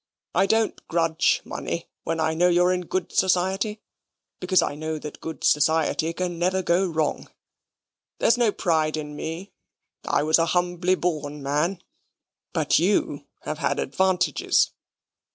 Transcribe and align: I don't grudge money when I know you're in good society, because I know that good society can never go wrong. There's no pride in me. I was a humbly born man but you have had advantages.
I 0.33 0.47
don't 0.47 0.81
grudge 0.87 1.41
money 1.45 1.87
when 2.05 2.19
I 2.19 2.33
know 2.33 2.47
you're 2.49 2.73
in 2.73 2.87
good 2.87 3.11
society, 3.11 3.83
because 4.39 4.63
I 4.63 4.73
know 4.73 4.97
that 4.97 5.21
good 5.21 5.43
society 5.43 6.11
can 6.11 6.39
never 6.39 6.63
go 6.63 6.87
wrong. 6.87 7.29
There's 8.17 8.35
no 8.35 8.51
pride 8.51 8.97
in 8.97 9.15
me. 9.15 9.51
I 10.03 10.23
was 10.23 10.39
a 10.39 10.47
humbly 10.57 10.95
born 10.95 11.43
man 11.43 11.83
but 12.51 12.79
you 12.79 13.27
have 13.41 13.59
had 13.59 13.77
advantages. 13.77 14.71